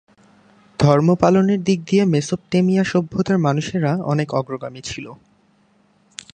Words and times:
ধর্ম 0.79 1.07
পালনের 1.15 1.59
দিক 1.63 1.79
দিয়ে 1.89 2.03
মেসোপটেমিয়া 2.05 2.83
সভ্যতার 2.83 3.37
মানুষেরা 3.37 3.91
অনেক 4.03 4.27
অগ্রগামী 4.33 4.81
ছিলো। 4.81 5.11